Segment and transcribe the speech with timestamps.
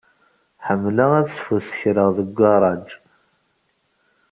[0.65, 2.87] Ḥemmleɣ ad sfuskreɣ deg ugaṛaj.